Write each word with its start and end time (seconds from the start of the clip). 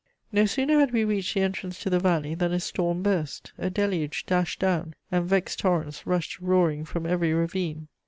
No 0.31 0.47
sooner 0.47 0.79
had 0.79 0.93
we 0.93 1.03
reached 1.03 1.35
the 1.35 1.41
entrance 1.41 1.79
to 1.81 1.89
the 1.91 1.99
valley 1.99 2.33
than 2.33 2.51
a 2.51 2.59
storm 2.59 3.03
burst; 3.03 3.53
a 3.59 3.69
deluge 3.69 4.25
dashed 4.25 4.57
down, 4.59 4.95
and 5.11 5.29
vexed 5.29 5.59
torrents 5.59 6.07
rushed 6.07 6.39
roaring 6.39 6.85
from 6.85 7.05
every 7.05 7.33
ravine. 7.35 7.87